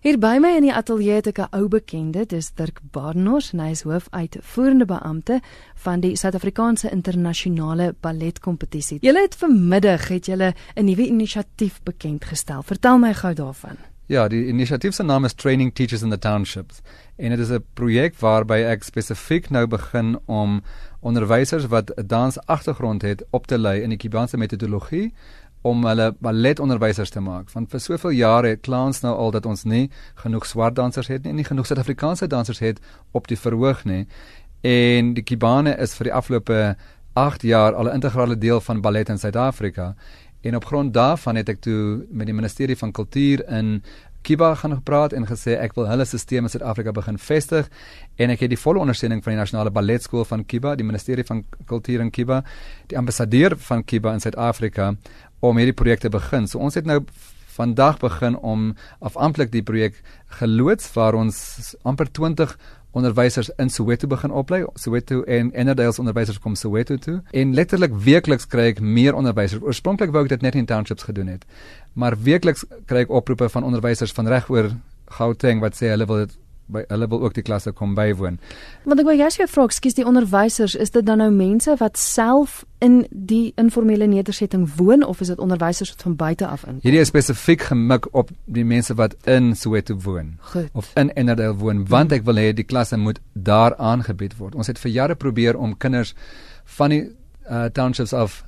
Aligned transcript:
Hier 0.00 0.16
by 0.16 0.38
my 0.40 0.54
in 0.56 0.64
die 0.64 0.72
ateljee 0.72 1.18
het 1.18 1.26
ek 1.28 1.38
'n 1.44 1.52
ou 1.52 1.68
bekende, 1.68 2.24
dis 2.24 2.54
Dirk 2.56 2.80
Barnard 2.92 3.50
en 3.52 3.60
hy 3.60 3.70
is 3.70 3.82
hoofuitvoerende 3.82 4.86
beampte 4.86 5.40
van 5.74 6.00
die 6.00 6.16
Suid-Afrikaanse 6.16 6.90
Internasionale 6.90 7.94
Balletkompetisie. 8.00 8.98
Julle 9.02 9.20
het 9.20 9.36
vanmiddag 9.36 10.08
het 10.08 10.26
julle 10.26 10.54
'n 10.76 10.84
nuwe 10.84 11.06
inisiatief 11.06 11.82
bekend 11.84 12.24
gestel. 12.24 12.62
Vertel 12.62 12.98
my 12.98 13.12
gou 13.14 13.34
daarvan. 13.34 13.76
Ja, 14.06 14.28
die 14.28 14.46
inisiatief 14.46 14.94
se 14.94 15.02
naam 15.02 15.24
is 15.24 15.34
Training 15.34 15.74
Teachers 15.74 16.02
in 16.02 16.10
the 16.10 16.18
Townships. 16.18 16.80
En 17.16 17.30
dit 17.30 17.38
is 17.38 17.50
'n 17.50 17.64
projek 17.74 18.14
waarby 18.18 18.64
ek 18.64 18.82
spesifiek 18.82 19.50
nou 19.50 19.66
begin 19.66 20.18
om 20.26 20.62
onderwysers 21.00 21.66
wat 21.66 21.92
'n 21.96 22.06
dans 22.06 22.46
agtergrond 22.46 23.02
het 23.02 23.24
op 23.30 23.46
te 23.46 23.58
lei 23.58 23.82
in 23.82 23.88
die 23.88 23.98
Kubaanse 23.98 24.36
metodologie 24.36 25.12
om 25.62 25.84
hulle 25.84 26.10
balletonderwysers 26.24 27.10
te 27.10 27.20
maak. 27.20 27.50
Want 27.52 27.70
vir 27.70 27.80
soveel 27.80 28.14
jare 28.16 28.54
kla 28.56 28.84
ons 28.88 29.02
nou 29.04 29.12
al 29.16 29.34
dat 29.36 29.46
ons 29.46 29.64
nie 29.64 29.90
genoeg 30.22 30.46
swart 30.46 30.76
dansers 30.78 31.10
het 31.12 31.24
nie, 31.24 31.32
nie 31.40 31.44
genoeg 31.44 31.68
Suid-Afrikaanse 31.68 32.28
dansers 32.28 32.62
het 32.64 32.80
op 33.12 33.28
die 33.28 33.38
verhoog 33.38 33.84
nie. 33.84 34.06
En 34.64 35.14
die 35.14 35.24
Kibane 35.24 35.76
is 35.76 35.94
vir 35.96 36.10
die 36.10 36.16
afgelope 36.16 36.76
8 37.18 37.42
jaar 37.42 37.74
al 37.74 37.88
'n 37.88 37.94
integrale 37.94 38.38
deel 38.38 38.60
van 38.60 38.80
ballet 38.80 39.08
in 39.08 39.18
Suid-Afrika. 39.18 39.94
En 40.40 40.56
op 40.56 40.64
grond 40.64 40.94
daarvan 40.94 41.36
het 41.36 41.48
ek 41.48 41.60
toe 41.60 42.06
met 42.10 42.26
die 42.26 42.34
ministerie 42.34 42.76
van 42.76 42.92
kultuur 42.92 43.48
in 43.48 43.82
Kiba 44.22 44.54
gaan 44.54 44.74
gepraat 44.76 45.14
en 45.16 45.24
gesê 45.28 45.56
ek 45.56 45.74
wil 45.78 45.88
hulle 45.88 46.04
stelsel 46.04 46.44
in 46.44 46.52
Suid-Afrika 46.52 46.92
begin 46.92 47.18
vestig 47.18 47.70
en 48.20 48.30
ek 48.34 48.44
het 48.44 48.52
die 48.52 48.60
volle 48.60 48.82
ondersteuning 48.82 49.22
van 49.24 49.32
die 49.32 49.40
nasionale 49.40 49.72
balletskool 49.72 50.26
van 50.28 50.44
Kiba, 50.44 50.74
die 50.76 50.84
ministerie 50.84 51.24
van 51.24 51.44
kultuur 51.66 52.04
in 52.04 52.10
Kiba, 52.12 52.42
die 52.92 52.98
ambassadeur 53.00 53.56
van 53.70 53.84
Kiba 53.84 54.12
in 54.12 54.20
Suid-Afrika 54.20 54.92
om 55.40 55.56
hierdie 55.56 55.76
projek 55.76 56.04
te 56.04 56.12
begin. 56.12 56.46
So 56.46 56.60
ons 56.60 56.76
het 56.76 56.88
nou 56.88 57.00
vandag 57.60 58.00
begin 58.00 58.38
om 58.40 58.74
afhanklik 58.98 59.52
die 59.52 59.64
projek 59.66 60.00
geloods 60.40 60.88
waar 60.96 61.18
ons 61.18 61.40
amper 61.84 62.08
20 62.08 62.56
onderwysers 62.96 63.50
in 63.62 63.70
Soweto 63.70 64.08
begin 64.10 64.32
oplei. 64.34 64.64
Soweto 64.74 65.22
en 65.22 65.52
Ennerdale 65.52 65.92
se 65.92 66.00
onderwysers 66.02 66.40
kom 66.42 66.54
Soweto 66.54 66.96
toe 66.96 67.20
en 67.30 67.54
letterlik 67.54 67.94
weekliks 68.06 68.48
kry 68.50 68.70
ek 68.72 68.80
meer 68.80 69.14
onderwysers. 69.14 69.62
Oorspronklik 69.62 70.14
wou 70.14 70.24
ek 70.24 70.32
dit 70.34 70.46
net 70.46 70.58
in 70.58 70.66
townships 70.66 71.06
gedoen 71.06 71.30
het. 71.36 71.44
Maar 71.92 72.18
weekliks 72.18 72.64
kry 72.90 73.04
ek 73.06 73.14
oproepe 73.20 73.50
van 73.52 73.66
onderwysers 73.68 74.14
van 74.16 74.30
regoor 74.30 74.72
Gauteng 75.10 75.62
wat 75.62 75.74
sê 75.78 75.90
hulle 75.90 76.06
wil 76.06 76.24
dit 76.24 76.36
by 76.72 76.84
hulle 76.88 77.08
wil 77.10 77.22
ook 77.26 77.34
die 77.36 77.44
klasse 77.44 77.72
kom 77.76 77.94
bywoon. 77.98 78.38
Want 78.84 79.02
ek 79.02 79.08
wil 79.08 79.18
jous 79.18 79.38
jou 79.40 79.46
vra, 79.50 79.66
ekskuus 79.68 79.96
die 79.98 80.06
onderwysers, 80.06 80.74
is 80.74 80.92
dit 80.94 81.06
dan 81.06 81.22
nou 81.22 81.30
mense 81.34 81.74
wat 81.80 81.98
self 82.00 82.64
in 82.80 83.02
die 83.10 83.52
informele 83.60 84.08
nedersetting 84.08 84.66
woon 84.78 85.04
of 85.04 85.20
is 85.20 85.32
dit 85.32 85.38
onderwysers 85.42 85.92
wat 85.94 86.02
van 86.02 86.16
buite 86.16 86.46
af 86.46 86.64
inkom? 86.64 86.82
Hierdie 86.86 87.02
is 87.02 87.12
spesifiek 87.12 87.66
gemik 87.70 88.08
op 88.16 88.30
die 88.46 88.64
mense 88.64 88.96
wat 88.96 89.16
in 89.28 89.52
Soweto 89.56 89.96
woon 90.04 90.36
Goed. 90.52 90.68
of 90.72 90.90
in 90.96 91.12
Ennerdale 91.12 91.56
woon, 91.60 91.84
want 91.88 92.12
ek 92.16 92.24
wil 92.28 92.40
hê 92.40 92.52
die 92.56 92.66
klasse 92.66 92.96
moet 92.96 93.20
daar 93.34 93.76
aangebied 93.76 94.38
word. 94.38 94.54
Ons 94.54 94.72
het 94.72 94.80
vir 94.80 94.94
jare 94.94 95.18
probeer 95.18 95.58
om 95.58 95.76
kinders 95.76 96.14
van 96.78 96.94
die 96.94 97.02
uh, 97.50 97.66
townships 97.74 98.12
af 98.12 98.44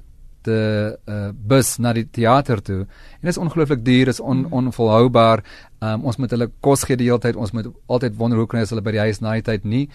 die 0.49 0.93
uh, 1.09 1.29
bus 1.33 1.77
na 1.79 1.93
die 1.97 2.07
teater 2.11 2.63
toe. 2.63 2.81
En 3.21 3.29
dit 3.29 3.35
is 3.35 3.41
ongelooflik 3.41 3.85
duur, 3.85 4.09
is 4.09 4.21
on, 4.21 4.47
mm. 4.47 4.53
onvolhoubaar. 4.53 5.45
Um, 5.81 6.05
ons 6.05 6.17
moet 6.17 6.31
hulle 6.31 6.51
kos 6.61 6.87
gee 6.89 6.97
die 6.97 7.11
hele 7.11 7.23
tyd. 7.23 7.37
Ons 7.37 7.55
moet 7.57 7.71
altyd 7.87 8.17
wonder 8.17 8.39
hoe 8.39 8.49
kry 8.51 8.65
ons 8.65 8.75
hulle 8.75 8.85
by 8.85 8.97
die 8.97 9.05
huis 9.07 9.23
na 9.23 9.37
die 9.39 9.47
tyd 9.47 9.65
nie 9.65 9.87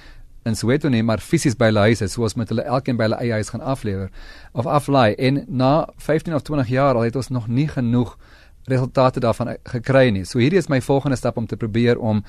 in 0.47 0.55
Soweto 0.55 0.89
nie, 0.89 1.03
maar 1.03 1.19
fisies 1.23 1.57
by 1.59 1.71
hulle 1.71 1.83
huis 1.89 2.01
is, 2.05 2.13
soos 2.15 2.37
met 2.39 2.51
hulle 2.53 2.63
elkeen 2.63 2.97
by 2.99 3.07
hulle 3.09 3.19
eie 3.23 3.35
huis 3.35 3.51
gaan 3.51 3.63
aflewer 3.73 4.07
of 4.57 4.67
aflaai. 4.67 5.15
En 5.19 5.43
na 5.47 5.71
15 6.03 6.35
of 6.37 6.45
20 6.47 6.71
jaar 6.71 6.95
al 6.95 7.07
het 7.07 7.19
ons 7.19 7.31
nog 7.35 7.47
nie 7.47 7.67
genoeg 7.67 8.15
resultate 8.71 9.23
daarvan 9.23 9.55
gekry 9.73 10.09
nie. 10.11 10.25
So 10.27 10.39
hierdie 10.39 10.59
is 10.59 10.69
my 10.71 10.81
volgende 10.83 11.19
stap 11.19 11.37
om 11.37 11.47
te 11.47 11.59
probeer 11.59 11.99
om 11.99 12.23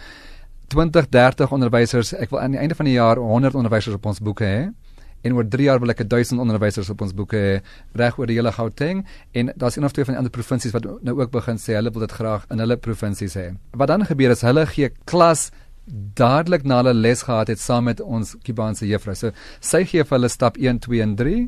20, 0.75 1.09
30 1.09 1.53
onderwysers, 1.55 2.13
ek 2.15 2.31
wil 2.35 2.43
aan 2.43 2.55
die 2.55 2.61
einde 2.61 2.77
van 2.77 2.87
die 2.87 2.99
jaar 2.99 3.19
100 3.23 3.57
onderwysers 3.57 3.97
op 3.97 4.07
ons 4.11 4.21
boeke 4.21 4.45
hê 4.45 4.61
en 5.23 5.37
oor 5.37 5.49
3 5.49 5.69
jaar 5.69 5.81
wil 5.83 5.95
ek 5.95 6.05
1000 6.09 6.41
onderwysers 6.41 6.91
op 6.95 7.03
ons 7.07 7.15
boeke 7.17 7.39
hê 7.39 7.55
reg 7.99 8.19
oor 8.19 8.31
die 8.31 8.39
hele 8.39 8.53
Gauteng 8.53 9.05
en 9.33 9.53
daar's 9.57 9.77
een 9.77 9.85
of 9.85 9.93
twee 9.93 10.07
van 10.09 10.15
die 10.15 10.23
ander 10.23 10.35
provinsies 10.35 10.75
wat 10.77 10.87
nou 11.03 11.19
ook 11.21 11.33
begin 11.35 11.59
sê 11.59 11.79
hulle 11.79 11.93
wil 11.95 12.07
dit 12.07 12.19
graag 12.21 12.47
in 12.53 12.63
hulle 12.63 12.77
provinsies 12.77 13.39
hê. 13.39 13.49
Wat 13.73 13.89
dan 13.89 14.07
gebeur 14.07 14.35
is 14.37 14.45
hulle 14.47 14.67
gee 14.67 14.93
klas 15.05 15.51
dadelik 15.89 16.65
na 16.69 16.83
hulle 16.83 16.93
les 16.95 17.23
gehad 17.25 17.49
het 17.49 17.61
saam 17.61 17.87
met 17.89 18.01
ons 18.01 18.35
Kubaanse 18.45 18.87
juffrou. 18.87 19.15
So 19.17 19.33
sy 19.65 19.85
gee 19.89 20.05
vir 20.05 20.19
hulle 20.19 20.29
stap 20.29 20.59
1, 20.61 20.83
2 20.85 21.01
en 21.03 21.15
3 21.17 21.39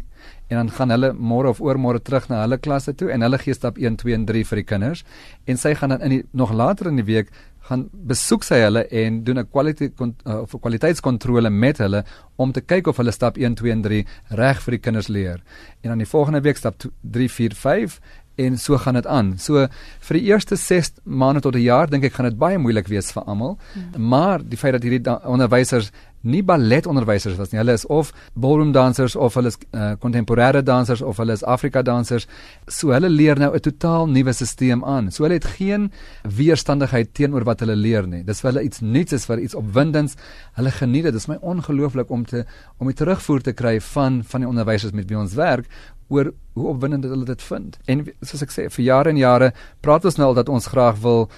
en 0.50 0.56
dan 0.56 0.70
gaan 0.76 0.94
hulle 0.94 1.12
môre 1.12 1.50
of 1.52 1.60
oormôre 1.60 2.00
terug 2.02 2.28
na 2.30 2.42
hulle 2.44 2.58
klasse 2.58 2.94
toe 2.96 3.10
en 3.12 3.22
hulle 3.26 3.38
gee 3.42 3.54
stap 3.54 3.78
1, 3.78 4.00
2 4.00 4.16
en 4.16 4.26
3 4.26 4.44
vir 4.50 4.62
die 4.62 4.66
kinders 4.72 5.04
en 5.46 5.60
sy 5.60 5.74
gaan 5.76 5.94
dan 5.94 6.04
in 6.06 6.16
die, 6.16 6.22
nog 6.32 6.52
later 6.56 6.90
in 6.90 7.00
die 7.00 7.06
week 7.06 7.30
gaan 7.70 7.88
besoek 7.92 8.44
sy 8.46 8.60
hulle 8.64 8.84
en 9.02 9.22
doen 9.24 9.38
'n 9.38 9.50
kwaliteit 9.50 10.00
uh, 10.00 10.40
of 10.42 10.54
kwaliteitskontrole 10.60 11.50
met 11.50 11.78
hulle 11.78 12.04
om 12.36 12.52
te 12.52 12.60
kyk 12.60 12.86
of 12.86 12.96
hulle 12.96 13.12
stap 13.12 13.36
1 13.36 13.54
2 13.54 13.70
en 13.72 13.82
3 13.82 14.06
reg 14.42 14.62
vir 14.64 14.76
die 14.76 14.82
kinders 14.86 15.08
leer. 15.08 15.38
En 15.82 15.88
dan 15.94 15.98
die 15.98 16.12
volgende 16.14 16.40
week 16.40 16.56
stap 16.56 16.74
3 17.02 17.28
4 17.28 17.54
5 17.54 18.00
en 18.40 18.58
so 18.58 18.78
gaan 18.78 18.94
dit 18.94 19.06
aan. 19.06 19.34
So 19.38 19.66
vir 20.06 20.18
die 20.18 20.26
eerste 20.30 20.56
6 20.56 20.92
maande 21.04 21.40
tot 21.40 21.54
'n 21.54 21.62
jaar 21.62 21.90
dink 21.90 22.04
ek 22.04 22.12
gaan 22.12 22.28
dit 22.28 22.38
baie 22.38 22.58
moeilik 22.58 22.88
wees 22.88 23.12
vir 23.12 23.22
almal. 23.22 23.58
Hmm. 23.74 24.08
Maar 24.08 24.38
die 24.42 24.58
feit 24.58 24.72
dat 24.72 24.82
hierdie 24.82 25.02
onderwysers 25.24 25.90
nie 26.22 26.42
balletonderwysers 26.44 27.36
was 27.38 27.52
nie. 27.52 27.60
Hulle 27.60 27.72
is 27.72 27.86
of 27.86 28.12
ballroom 28.34 28.72
dansers 28.72 29.16
of 29.16 29.34
hulle 29.38 29.52
is 29.52 29.58
kontemporêre 30.02 30.60
uh, 30.60 30.66
dansers 30.66 31.02
of 31.02 31.20
hulle 31.22 31.32
is 31.32 31.44
Afrika 31.44 31.82
dansers. 31.82 32.26
So 32.68 32.92
hulle 32.92 33.08
leer 33.08 33.38
nou 33.38 33.52
'n 33.54 33.60
totaal 33.60 34.06
nuwe 34.06 34.32
stelsel 34.32 34.84
aan. 34.84 35.10
So 35.10 35.24
hulle 35.24 35.38
het 35.38 35.44
geen 35.44 35.90
weerstandigheid 36.22 37.14
teenoor 37.14 37.44
wat 37.44 37.60
hulle 37.60 37.76
leer 37.76 38.06
nie. 38.06 38.22
Dis 38.24 38.40
vir 38.40 38.52
hulle 38.52 38.64
iets 38.64 38.80
nuuts, 38.80 39.12
is 39.12 39.26
vir 39.26 39.38
iets 39.38 39.54
opwindends. 39.54 40.16
Hulle 40.54 40.70
geniet 40.70 41.04
dit. 41.04 41.12
Dit 41.12 41.20
is 41.20 41.28
my 41.28 41.38
ongelooflik 41.40 42.10
om 42.10 42.24
te 42.24 42.44
om 42.78 42.86
die 42.86 42.96
terugvoer 42.96 43.40
te 43.40 43.52
kry 43.52 43.80
van 43.80 44.22
van 44.24 44.40
die 44.40 44.48
onderwysers 44.48 44.92
met 44.92 45.08
wie 45.08 45.18
ons 45.18 45.34
werk 45.34 45.66
oor 46.10 46.32
hoe 46.52 46.66
opwindend 46.68 47.04
hulle 47.04 47.24
dit 47.24 47.42
vind. 47.42 47.78
En 47.86 48.02
soos 48.20 48.42
ek 48.42 48.50
sê, 48.50 48.66
vir 48.74 48.84
jare 48.84 49.12
en 49.12 49.16
jare 49.20 49.52
praat 49.84 50.04
ons 50.04 50.18
nou 50.18 50.30
al 50.30 50.38
dat 50.40 50.50
ons 50.50 50.66
graag 50.72 50.98
wil 51.04 51.28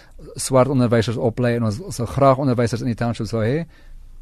swart 0.41 0.72
onderwysers 0.72 1.20
oplei 1.20 1.56
en 1.59 1.69
ons 1.69 1.81
sou 1.93 2.06
graag 2.09 2.41
onderwysers 2.41 2.84
in 2.84 2.88
die 2.93 2.99
townships 2.99 3.34
wou 3.37 3.44
hê. 3.44 3.66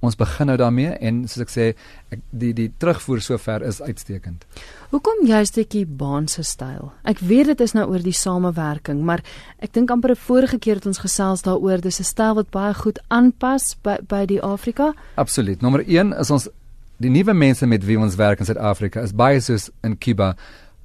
Ons 0.01 0.17
begin 0.17 0.47
nou 0.47 0.57
daarmee 0.57 0.95
en 1.01 1.29
soos 1.29 1.43
ek 1.45 1.51
sê, 1.53 1.65
ek, 2.11 2.23
die 2.33 2.53
die 2.57 2.71
terugvoer 2.81 3.21
sover 3.21 3.65
is 3.67 3.83
uitstekend. 3.85 4.47
Hoekom 4.91 5.27
juist 5.29 5.59
die 5.61 5.85
baanse 5.85 6.43
styl? 6.43 6.93
Ek 7.05 7.21
weet 7.21 7.53
dit 7.53 7.61
is 7.61 7.75
nou 7.77 7.85
oor 7.91 8.01
die 8.01 8.17
samewerking, 8.17 9.03
maar 9.05 9.21
ek 9.61 9.73
dink 9.73 9.91
amper 9.91 10.13
'n 10.13 10.17
vorige 10.17 10.59
keer 10.59 10.77
het 10.81 10.87
ons 10.87 11.05
gesels 11.05 11.43
daaroor 11.43 11.81
dis 11.81 12.01
'n 12.01 12.05
styl 12.05 12.35
wat 12.35 12.51
baie 12.51 12.75
goed 12.75 12.99
aanpas 13.09 13.77
by 13.83 13.99
by 14.09 14.27
die 14.27 14.41
Afrika. 14.41 14.95
Absoluut. 15.17 15.61
Nommer 15.61 15.85
1 15.87 16.13
is 16.19 16.31
ons 16.31 16.49
die 16.99 17.11
nuwe 17.11 17.35
mense 17.35 17.67
met 17.67 17.85
wie 17.85 17.99
ons 17.99 18.17
werk 18.17 18.41
in 18.41 18.47
Suid-Afrika 18.47 19.01
is 19.01 19.13
baie 19.13 19.41
soos 19.41 19.71
in 19.83 19.99
Kiba 19.99 20.35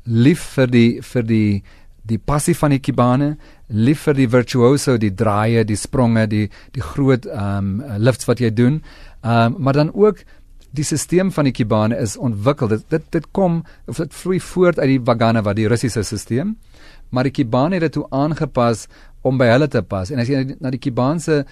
lief 0.06 0.44
vir 0.56 0.68
die 0.68 1.02
vir 1.02 1.24
die 1.24 1.64
die 2.06 2.20
passie 2.22 2.54
van 2.54 2.76
die 2.76 2.80
kibane 2.80 3.36
lief 3.68 4.06
vir 4.08 4.14
die 4.14 4.30
virtuoso 4.30 4.98
die 4.98 5.14
draaie 5.14 5.66
die 5.66 5.78
spronge 5.80 6.28
die 6.28 6.50
die 6.74 6.82
groot 6.82 7.26
ehm 7.26 7.82
um, 7.82 7.94
lifts 7.98 8.28
wat 8.30 8.40
jy 8.40 8.54
doen. 8.54 8.82
Ehm 9.24 9.56
um, 9.56 9.56
maar 9.60 9.74
dan 9.74 9.94
ook 9.94 10.24
die 10.76 10.84
stelsel 10.84 11.32
van 11.32 11.46
die 11.46 11.54
kibane 11.54 11.98
is 11.98 12.18
ontwikkel. 12.18 12.68
Dit 12.68 12.90
dit 12.90 13.04
dit 13.12 13.28
kom 13.32 13.64
of 13.88 13.98
dit 13.98 14.14
vloei 14.14 14.40
voort 14.40 14.80
uit 14.80 14.88
die 14.88 15.04
vagana 15.06 15.42
wat 15.42 15.56
die 15.56 15.68
russiese 15.68 16.04
stelsel 16.04 16.56
maar 17.10 17.24
die 17.24 17.32
kibane 17.32 17.78
het 17.78 17.82
dit 17.82 17.92
toe 17.92 18.08
aangepas 18.10 18.88
om 19.22 19.38
by 19.38 19.46
hulle 19.46 19.68
te 19.68 19.82
pas. 19.82 20.12
En 20.12 20.20
as 20.20 20.30
jy 20.30 20.56
na 20.60 20.72
die 20.74 20.82
kibaanse 20.82 21.46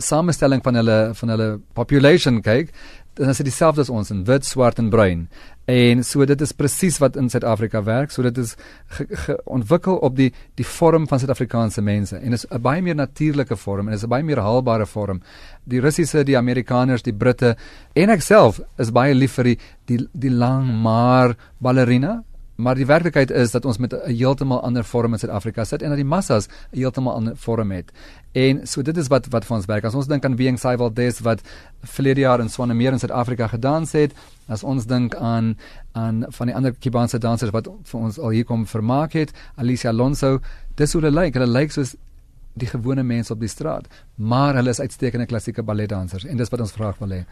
samestelling 0.00 0.62
van 0.64 0.78
hulle 0.80 0.98
van 1.14 1.34
hulle 1.34 1.48
population 1.76 2.40
kyk 2.42 2.72
dan 3.14 3.28
is 3.28 3.36
dit 3.36 3.46
dieselfde 3.46 3.84
as 3.84 3.90
ons 3.92 4.10
in 4.10 4.24
wit, 4.24 4.46
swart 4.46 4.78
en 4.80 4.88
bruin. 4.90 5.26
En 5.70 6.02
so 6.04 6.24
dit 6.26 6.40
is 6.42 6.54
presies 6.56 6.98
wat 6.98 7.16
in 7.20 7.28
Suid-Afrika 7.30 7.82
werk. 7.86 8.10
So 8.10 8.24
dit 8.26 8.38
is 8.38 8.54
ontwikkel 9.56 10.00
op 10.02 10.16
die 10.16 10.30
die 10.58 10.66
vorm 10.66 11.06
van 11.08 11.20
Suid-Afrikaanse 11.22 11.84
mense 11.84 12.16
en 12.16 12.32
is 12.32 12.46
'n 12.50 12.62
baie 12.62 12.82
meer 12.82 12.94
natuurlike 12.94 13.56
vorm 13.56 13.88
en 13.88 13.94
is 13.94 14.04
'n 14.04 14.08
baie 14.08 14.24
meer 14.24 14.40
haalbare 14.40 14.86
vorm. 14.86 15.22
Die 15.64 15.80
Russiese, 15.80 16.24
die 16.24 16.36
Amerikaners, 16.36 17.02
die 17.02 17.14
Britte 17.14 17.56
en 17.94 18.10
ek 18.10 18.22
self 18.22 18.60
is 18.78 18.90
baie 18.90 19.14
lief 19.14 19.32
vir 19.32 19.44
die 19.44 19.58
die, 19.86 20.08
die 20.12 20.30
lang 20.30 20.82
maar 20.82 21.36
ballerina 21.58 22.24
Maar 22.62 22.78
die 22.78 22.86
werklikheid 22.86 23.30
is 23.30 23.50
dat 23.50 23.64
ons 23.64 23.78
met 23.82 23.92
'n 23.92 24.10
heeltemal 24.14 24.60
ander 24.62 24.84
vorm 24.84 25.12
in 25.12 25.18
Suid-Afrika 25.18 25.64
sit 25.64 25.82
en 25.82 25.88
dat 25.88 25.96
die 25.98 26.12
massas 26.14 26.46
'n 26.46 26.76
heeltemal 26.76 27.14
ander 27.14 27.36
vorm 27.36 27.70
het. 27.70 27.92
En 28.32 28.66
so 28.66 28.82
dit 28.82 28.96
is 28.96 29.08
wat 29.08 29.26
wat 29.26 29.44
vir 29.44 29.56
ons 29.56 29.66
werk. 29.66 29.84
As 29.84 29.94
ons 29.94 30.06
dink 30.06 30.24
aan 30.24 30.58
Civil 30.58 30.92
Days 30.92 31.20
wat 31.20 31.40
verlede 31.82 32.20
jaar 32.20 32.40
in 32.40 32.48
Swanemeer 32.48 32.92
in 32.92 32.98
Suid-Afrika 32.98 33.46
gedans 33.46 33.92
het, 33.92 34.12
as 34.48 34.62
ons 34.62 34.86
dink 34.86 35.14
aan 35.14 35.58
aan 35.92 36.24
van 36.28 36.46
die 36.46 36.56
ander 36.56 36.72
Kubaanse 36.72 37.18
dansers 37.18 37.50
wat 37.50 37.68
vir 37.82 38.00
ons 38.00 38.18
al 38.18 38.30
hier 38.30 38.44
kom 38.44 38.66
vermaak 38.66 39.12
het, 39.12 39.32
Alicia 39.56 39.90
Alonso, 39.90 40.40
dis 40.74 40.92
hoe 40.92 41.02
hulle 41.02 41.20
lyk. 41.20 41.34
Hulle 41.34 41.46
lyk 41.46 41.72
soos 41.72 41.96
die 42.54 42.66
gewone 42.66 43.02
mense 43.02 43.32
op 43.32 43.40
die 43.40 43.48
straat, 43.48 43.88
maar 44.14 44.54
hulle 44.54 44.70
is 44.70 44.80
uitstekende 44.80 45.26
klassieke 45.26 45.62
balletdansers 45.62 46.24
en 46.24 46.36
dis 46.36 46.48
wat 46.48 46.60
ons 46.60 46.72
vraag 46.72 46.98
wil 46.98 47.08
hê. 47.08 47.24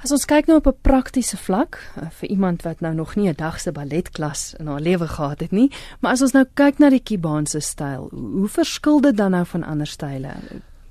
As 0.00 0.14
ons 0.16 0.24
kyk 0.24 0.46
nou 0.48 0.56
op 0.56 0.66
'n 0.66 0.80
praktiese 0.80 1.36
vlak 1.36 1.76
eh, 1.96 2.08
vir 2.20 2.28
iemand 2.28 2.62
wat 2.62 2.80
nou 2.80 2.94
nog 2.94 3.16
nie 3.16 3.28
'n 3.28 3.36
dag 3.36 3.60
se 3.60 3.72
balletklas 3.72 4.54
in 4.58 4.66
haar 4.66 4.80
lewe 4.80 5.08
gehad 5.08 5.40
het 5.40 5.50
nie, 5.52 5.70
maar 6.00 6.12
as 6.12 6.22
ons 6.22 6.32
nou 6.32 6.44
kyk 6.54 6.78
na 6.78 6.88
die 6.88 7.02
Kubaanse 7.02 7.60
styl, 7.60 8.08
hoe 8.12 8.48
verskil 8.48 9.00
dit 9.00 9.16
dan 9.16 9.30
nou 9.30 9.44
van 9.46 9.64
ander 9.64 9.86
style? 9.86 10.32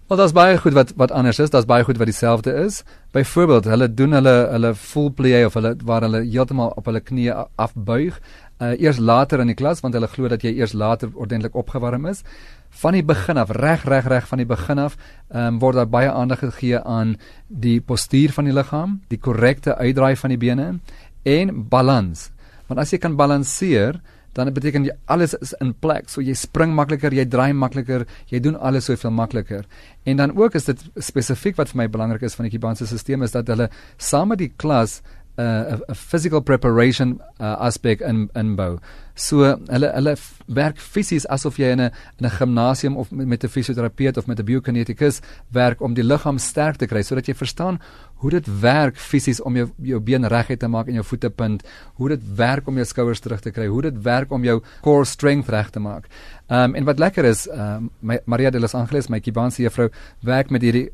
Wel 0.07 0.17
daar's 0.17 0.31
baie 0.33 0.57
goed 0.57 0.73
wat 0.73 0.93
wat 0.95 1.11
anders 1.11 1.39
is, 1.39 1.49
daar's 1.49 1.65
baie 1.65 1.83
goed 1.83 1.97
wat 1.97 2.05
dieselfde 2.05 2.53
is. 2.53 2.83
Byvoorbeeld, 3.11 3.65
hulle 3.65 3.93
doen 3.93 4.11
hulle 4.11 4.47
hulle 4.51 4.75
full 4.75 5.09
play 5.09 5.45
of 5.45 5.53
hulle 5.53 5.75
waar 5.83 6.01
hulle 6.01 6.23
heeltemal 6.25 6.71
op 6.75 6.85
hulle 6.85 6.99
knieë 6.99 7.47
afbuig. 7.55 8.19
Uh 8.57 8.81
eers 8.81 8.97
later 8.97 9.39
in 9.39 9.47
die 9.47 9.55
klas 9.55 9.79
want 9.79 9.93
hulle 9.93 10.07
glo 10.07 10.27
dat 10.27 10.41
jy 10.41 10.49
eers 10.57 10.73
later 10.73 11.09
ordentlik 11.13 11.55
opgewarm 11.55 12.05
is. 12.05 12.23
Van 12.69 12.93
die 12.93 13.03
begin 13.03 13.37
af, 13.41 13.49
reg 13.49 13.83
reg 13.89 14.07
reg 14.07 14.27
van 14.27 14.37
die 14.37 14.47
begin 14.47 14.79
af, 14.79 14.97
um, 15.33 15.59
word 15.59 15.75
daar 15.75 15.89
baie 15.89 16.11
aandag 16.11 16.39
gegee 16.39 16.79
aan 16.79 17.17
die 17.47 17.79
postuur 17.81 18.31
van 18.31 18.45
die 18.45 18.53
liggaam, 18.53 18.99
die 19.09 19.19
korrekte 19.19 19.75
uitdraai 19.75 20.15
van 20.15 20.29
die 20.29 20.37
bene 20.39 20.79
en 21.23 21.67
balans. 21.69 22.29
Want 22.69 22.79
as 22.79 22.93
jy 22.93 23.01
kan 23.01 23.17
balanseer, 23.17 23.99
dan 24.37 24.51
beteken 24.53 24.85
jy 24.85 24.93
alles 25.09 25.33
is 25.41 25.53
in 25.63 25.73
plek. 25.73 26.09
So 26.11 26.21
jy 26.21 26.35
spring 26.37 26.73
makliker, 26.77 27.13
jy 27.15 27.25
draai 27.25 27.51
makliker, 27.57 28.05
jy 28.29 28.41
doen 28.43 28.55
alles 28.55 28.87
soveel 28.89 29.11
makliker. 29.11 29.65
En 30.05 30.21
dan 30.21 30.35
ook 30.37 30.55
is 30.55 30.69
dit 30.69 30.83
spesifiek 30.95 31.57
wat 31.59 31.73
vir 31.73 31.83
my 31.83 31.87
belangrik 31.91 32.23
is 32.27 32.37
van 32.37 32.47
die 32.47 32.53
Kibanse 32.53 32.87
stelsel 32.87 33.25
is 33.25 33.35
dat 33.35 33.49
hulle 33.49 33.69
saam 33.97 34.31
met 34.33 34.43
die 34.43 34.51
klas 34.55 34.99
'n 35.39 35.95
physical 35.95 36.41
preparation 36.41 37.21
uh, 37.39 37.55
aspek 37.67 38.01
in 38.01 38.29
inbou. 38.35 38.79
So 39.15 39.43
hulle 39.67 39.91
hulle 39.93 40.15
werk 40.47 40.77
fisies 40.79 41.25
asof 41.27 41.59
jy 41.59 41.71
in 41.75 41.81
'n 41.81 41.91
in 42.19 42.25
'n 42.25 42.37
gimnasium 42.39 42.97
of 42.97 43.11
met, 43.11 43.27
met 43.27 43.43
'n 43.43 43.47
fisioterapeut 43.47 44.17
of 44.17 44.27
met 44.27 44.39
'n 44.39 44.45
biokineticus 44.45 45.21
werk 45.51 45.81
om 45.81 45.93
die 45.93 46.03
liggaam 46.03 46.37
sterk 46.37 46.75
te 46.75 46.87
kry 46.87 47.01
sodat 47.01 47.27
jy 47.27 47.33
verstaan 47.33 47.79
hoe 48.19 48.29
dit 48.29 48.47
werk 48.61 48.97
fisies 48.97 49.41
om 49.41 49.55
jou 49.55 49.69
jou 49.77 49.99
been 49.99 50.27
reguit 50.27 50.59
te 50.59 50.67
maak 50.67 50.87
en 50.87 50.93
jou 50.93 51.05
voete 51.05 51.29
punt, 51.29 51.63
hoe 51.93 52.09
dit 52.09 52.21
werk 52.35 52.67
om 52.67 52.75
jou 52.75 52.85
skouers 52.85 53.19
terug 53.19 53.39
te 53.41 53.51
kry, 53.51 53.67
hoe 53.67 53.81
dit 53.81 54.01
werk 54.03 54.31
om 54.31 54.43
jou 54.43 54.61
core 54.81 55.05
strength 55.05 55.49
reg 55.49 55.69
te 55.69 55.79
maak. 55.79 56.07
Ehm 56.49 56.71
um, 56.71 56.75
en 56.75 56.85
wat 56.85 56.99
lekker 56.99 57.25
is, 57.25 57.47
ehm 57.47 57.89
um, 58.01 58.19
Maria 58.25 58.49
de 58.49 58.59
los 58.59 58.75
Angeles, 58.75 59.07
my 59.07 59.19
Kibanse 59.19 59.61
juffrou, 59.61 59.89
werk 60.21 60.49
met 60.49 60.61
hierdie 60.61 60.89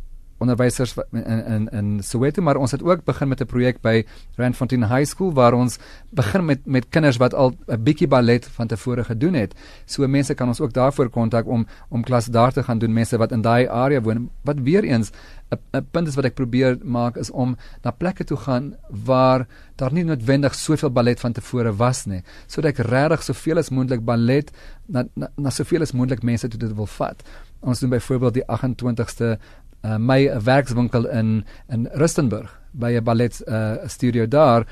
onderwysers 0.45 0.95
in 1.12 1.42
in 1.56 1.68
in 1.80 1.88
Soweto 2.03 2.42
maar 2.45 2.59
ons 2.62 2.71
het 2.71 2.83
ook 2.83 3.03
begin 3.06 3.27
met 3.27 3.42
'n 3.42 3.45
projek 3.45 3.81
by 3.81 4.06
Randfontein 4.38 4.88
High 4.88 5.06
School 5.06 5.33
waar 5.33 5.53
ons 5.53 5.77
begin 6.12 6.45
met 6.45 6.65
met 6.65 6.89
kinders 6.89 7.18
wat 7.18 7.33
al 7.33 7.53
'n 7.68 7.83
bietjie 7.83 8.07
ballet 8.07 8.45
van 8.45 8.68
tevore 8.68 9.03
gedoen 9.03 9.33
het. 9.33 9.53
So 9.86 10.07
mense 10.07 10.33
kan 10.33 10.47
ons 10.47 10.62
ook 10.62 10.74
daarvoor 10.74 11.09
kontak 11.09 11.47
om 11.47 11.68
om 11.89 12.03
klas 12.03 12.25
daar 12.25 12.51
te 12.51 12.63
gaan 12.63 12.80
doen 12.80 12.94
mense 12.94 13.18
wat 13.18 13.31
in 13.31 13.42
daai 13.42 13.68
area 13.68 14.01
woon. 14.01 14.30
Wat 14.44 14.59
weer 14.59 14.83
eens 14.83 15.12
'n 15.51 15.86
punt 15.92 16.07
is 16.07 16.15
wat 16.15 16.25
ek 16.25 16.33
probeer 16.33 16.77
maak 16.83 17.18
is 17.18 17.31
om 17.31 17.56
na 17.83 17.91
plekke 17.91 18.24
toe 18.24 18.38
gaan 18.38 18.75
waar 19.06 19.48
daar 19.75 19.94
nie 19.94 20.03
noodwendig 20.03 20.56
soveel 20.56 20.89
ballet 20.89 21.19
van 21.19 21.31
tevore 21.31 21.75
was 21.75 22.06
nie, 22.06 22.24
sodat 22.48 22.71
ek 22.71 22.86
regtig 22.88 23.24
soveel 23.24 23.57
as 23.57 23.69
moontlik 23.69 24.03
ballet 24.06 24.51
na 24.86 25.03
na, 25.13 25.30
na 25.36 25.50
soveel 25.50 25.81
as 25.81 25.91
moontlik 25.91 26.24
mense 26.24 26.48
toe 26.48 26.59
dit 26.59 26.75
wil 26.75 26.89
vat. 26.98 27.24
Ons 27.65 27.80
doen 27.80 27.89
byvoorbeeld 27.89 28.33
die 28.33 28.45
28ste 28.45 29.38
uh, 29.86 29.98
my 29.98 30.20
werkswinkel 30.44 31.06
in 31.10 31.46
in 31.70 31.88
Rustenburg 31.94 32.50
by 32.72 32.98
'n 32.98 33.04
ballet 33.04 33.42
uh, 33.48 33.78
studio 33.88 34.28
daar 34.28 34.66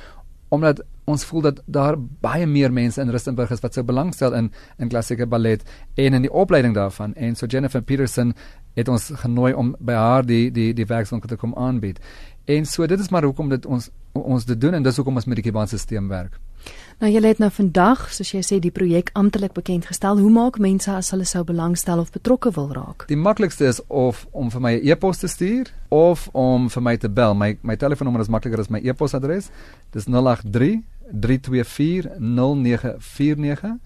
omdat 0.50 0.84
ons 1.06 1.26
voel 1.26 1.42
dat 1.42 1.62
daar 1.66 1.96
baie 2.22 2.46
meer 2.46 2.74
mense 2.74 3.02
in 3.02 3.10
Rustenburg 3.10 3.52
is 3.52 3.60
wat 3.60 3.74
sou 3.74 3.84
belangstel 3.86 4.34
in 4.34 4.52
in 4.78 4.90
klassieke 4.90 5.26
ballet 5.26 5.64
en 5.96 6.14
in 6.14 6.22
die 6.22 6.34
opleiding 6.34 6.74
daarvan 6.74 7.14
en 7.14 7.36
so 7.36 7.46
Jennifer 7.46 7.82
Peterson 7.82 8.34
het 8.74 8.88
ons 8.88 9.12
genooi 9.24 9.54
om 9.54 9.76
by 9.80 9.94
haar 9.94 10.26
die 10.26 10.52
die 10.52 10.74
die 10.74 10.86
werkswinkel 10.86 11.30
te 11.30 11.36
kom 11.36 11.54
aanbied. 11.56 12.00
En 12.46 12.66
so 12.66 12.88
dit 12.88 13.00
is 13.00 13.10
maar 13.10 13.24
hoekom 13.24 13.50
dit 13.50 13.66
ons 13.66 13.90
ons 14.14 14.46
dit 14.46 14.62
doen 14.62 14.74
en 14.74 14.84
dis 14.84 14.96
hoekom 14.96 15.16
ons 15.16 15.26
met 15.26 15.36
die 15.36 15.44
Kiban-stelsel 15.44 16.08
werk. 16.08 16.40
Nou 17.04 17.12
jy 17.12 17.20
het 17.26 17.40
nou 17.42 17.50
vandag, 17.52 18.06
soos 18.16 18.30
jy 18.32 18.40
sê, 18.46 18.60
die 18.64 18.72
projek 18.72 19.10
amptelik 19.20 19.52
bekend 19.58 19.90
gestel. 19.90 20.22
Hoe 20.24 20.30
maak 20.32 20.56
mense 20.64 20.88
as 20.92 21.10
hulle 21.12 21.26
sou 21.28 21.44
belangstel 21.44 22.00
of 22.00 22.14
betrokke 22.16 22.52
wil 22.56 22.70
raak? 22.72 23.04
Die 23.10 23.18
maklikste 23.20 23.68
is 23.68 23.82
of 23.88 24.28
om 24.32 24.52
vir 24.52 24.62
my 24.62 24.74
'n 24.76 24.88
e 24.88 24.92
e-pos 24.92 25.18
te 25.18 25.28
stuur 25.28 25.68
of 25.90 26.30
om 26.32 26.70
vir 26.70 26.82
my 26.82 26.98
te 26.98 27.10
bel. 27.10 27.36
My 27.36 27.58
my 27.62 27.76
telefoonnommer 27.76 28.22
is 28.22 28.30
makliker 28.30 28.60
as 28.60 28.70
my 28.70 28.80
e-posadres. 28.80 29.50
Dis 29.92 30.06
083 30.06 30.82
324 31.12 32.10
0949 32.20 33.80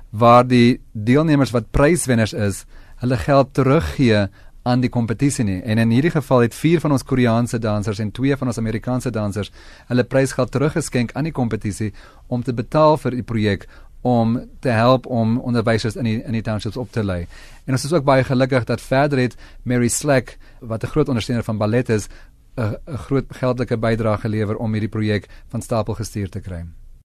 waar 0.09 0.45
die 0.47 0.79
deelnemers 0.91 1.51
wat 1.51 1.71
pryswenners 1.75 2.33
is, 2.33 2.63
hulle 3.03 3.17
geld 3.19 3.53
teruggee 3.57 4.27
aan 4.65 4.81
die 4.81 4.89
kompetisie 4.89 5.45
nie. 5.45 5.59
En 5.61 5.77
in 5.77 5.91
hierdie 5.93 6.11
geval 6.11 6.45
het 6.47 6.55
4 6.57 6.79
van 6.81 6.91
ons 6.95 7.03
Koreaanse 7.05 7.59
dansers 7.61 7.99
en 8.01 8.11
2 8.11 8.37
van 8.37 8.49
ons 8.49 8.57
Amerikaanse 8.57 9.11
dansers 9.13 9.51
hulle 9.87 10.03
prysgeld 10.03 10.51
teruggeskenk 10.51 11.11
aan 11.13 11.29
die 11.29 11.33
kompetisie 11.35 11.91
om 12.27 12.43
te 12.43 12.53
betaal 12.53 12.97
vir 12.97 13.19
die 13.19 13.23
projek 13.23 13.67
om 14.05 14.37
te 14.61 14.69
help 14.69 15.05
om 15.05 15.37
onderwysers 15.39 15.97
in 15.97 16.09
die 16.09 16.15
in 16.21 16.37
die 16.37 16.41
townships 16.45 16.77
op 16.77 16.91
te 16.93 17.03
lei. 17.03 17.25
En 17.65 17.77
ons 17.77 17.85
is 17.85 17.93
ook 17.93 18.05
baie 18.05 18.23
gelukkig 18.25 18.65
dat 18.69 18.81
verder 18.81 19.21
het 19.21 19.37
Mary 19.63 19.89
Slack 19.89 20.37
wat 20.61 20.83
'n 20.83 20.93
groot 20.93 21.09
ondersteuner 21.09 21.45
van 21.45 21.57
ballet 21.57 21.89
is 21.89 22.07
'n 22.57 22.75
groot 22.85 23.25
geldelike 23.29 23.77
bydrae 23.77 24.17
gelewer 24.17 24.57
om 24.57 24.71
hierdie 24.71 24.89
projek 24.97 25.27
van 25.47 25.61
stapel 25.61 25.93
gestuur 25.93 26.29
te 26.29 26.39
kry. 26.39 26.65